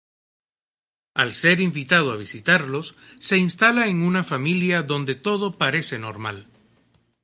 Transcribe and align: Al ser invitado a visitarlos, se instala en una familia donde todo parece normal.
Al 1.13 1.31
ser 1.31 1.59
invitado 1.59 2.11
a 2.11 2.17
visitarlos, 2.17 2.95
se 3.19 3.37
instala 3.37 3.87
en 3.87 4.01
una 4.01 4.23
familia 4.23 4.81
donde 4.81 5.13
todo 5.13 5.59
parece 5.59 5.99
normal. 5.99 6.47